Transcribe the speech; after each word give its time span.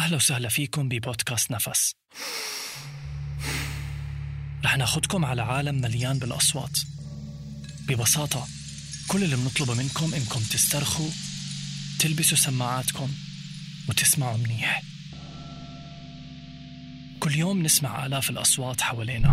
أهلا 0.00 0.16
وسهلا 0.16 0.48
فيكم 0.48 0.88
ببودكاست 0.88 1.50
نفس. 1.50 1.94
رح 4.64 4.76
ناخدكم 4.76 5.24
على 5.24 5.42
عالم 5.42 5.74
مليان 5.74 6.18
بالأصوات. 6.18 6.78
ببساطة 7.88 8.46
كل 9.08 9.24
اللي 9.24 9.36
بنطلبه 9.36 9.74
منكم 9.74 10.14
إنكم 10.14 10.40
تسترخوا 10.40 11.08
تلبسوا 11.98 12.36
سماعاتكم 12.36 13.08
وتسمعوا 13.88 14.36
منيح. 14.36 14.82
كل 17.20 17.34
يوم 17.36 17.62
نسمع 17.62 18.06
آلاف 18.06 18.30
الأصوات 18.30 18.80
حوالينا. 18.80 19.28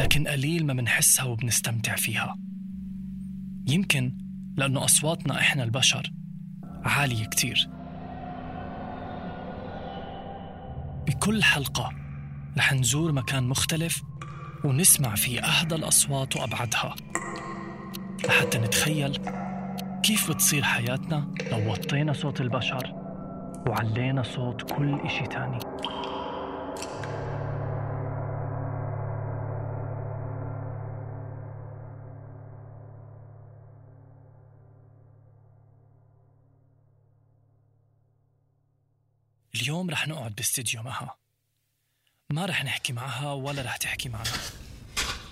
لكن 0.00 0.28
قليل 0.28 0.66
ما 0.66 0.72
منحسها 0.72 1.24
وبنستمتع 1.24 1.96
فيها. 1.96 2.49
يمكن 3.66 4.16
لأنه 4.56 4.84
أصواتنا 4.84 5.38
إحنا 5.40 5.62
البشر 5.64 6.12
عالية 6.84 7.24
كتير. 7.24 7.68
بكل 11.06 11.42
حلقة 11.42 11.92
رح 12.58 12.72
نزور 12.72 13.12
مكان 13.12 13.44
مختلف 13.44 14.02
ونسمع 14.64 15.14
فيه 15.14 15.40
أهدى 15.40 15.74
الأصوات 15.74 16.36
وأبعدها 16.36 16.94
لحتى 18.28 18.58
نتخيل 18.58 19.18
كيف 20.02 20.30
بتصير 20.30 20.62
حياتنا 20.62 21.34
لو 21.52 21.72
وطينا 21.72 22.12
صوت 22.12 22.40
البشر 22.40 22.92
وعلينا 23.66 24.22
صوت 24.22 24.72
كل 24.72 25.00
إشي 25.00 25.26
تاني. 25.26 25.58
اليوم 39.54 39.90
رح 39.90 40.08
نقعد 40.08 40.34
باستديو 40.34 40.82
معها. 40.82 41.16
ما 42.30 42.46
رح 42.46 42.64
نحكي 42.64 42.92
معها 42.92 43.32
ولا 43.32 43.62
رح 43.62 43.76
تحكي 43.76 44.08
معنا. 44.08 44.32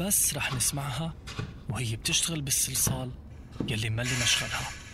بس 0.00 0.34
رح 0.34 0.52
نسمعها 0.52 1.14
وهي 1.68 1.96
بتشتغل 1.96 2.40
بالصلصال 2.40 3.10
يلي 3.68 3.90
ملي 3.90 4.22
مشغلها. 4.22 4.85